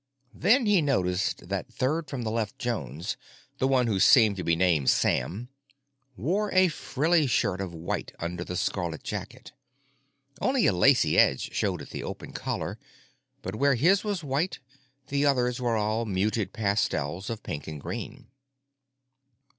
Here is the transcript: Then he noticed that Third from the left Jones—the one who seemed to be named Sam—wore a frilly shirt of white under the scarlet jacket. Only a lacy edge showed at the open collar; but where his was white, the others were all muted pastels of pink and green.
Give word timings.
Then 0.33 0.65
he 0.65 0.81
noticed 0.81 1.47
that 1.49 1.71
Third 1.71 2.09
from 2.09 2.23
the 2.23 2.31
left 2.31 2.57
Jones—the 2.57 3.67
one 3.67 3.85
who 3.85 3.99
seemed 3.99 4.35
to 4.37 4.43
be 4.43 4.55
named 4.55 4.89
Sam—wore 4.89 6.51
a 6.55 6.69
frilly 6.69 7.27
shirt 7.27 7.61
of 7.61 7.75
white 7.75 8.11
under 8.17 8.43
the 8.43 8.55
scarlet 8.55 9.03
jacket. 9.03 9.51
Only 10.41 10.65
a 10.65 10.73
lacy 10.73 11.19
edge 11.19 11.53
showed 11.53 11.83
at 11.83 11.91
the 11.91 12.03
open 12.03 12.33
collar; 12.33 12.79
but 13.43 13.53
where 13.55 13.75
his 13.75 14.03
was 14.03 14.23
white, 14.23 14.57
the 15.09 15.23
others 15.23 15.61
were 15.61 15.77
all 15.77 16.05
muted 16.05 16.51
pastels 16.51 17.29
of 17.29 17.43
pink 17.43 17.67
and 17.67 17.79
green. 17.79 18.25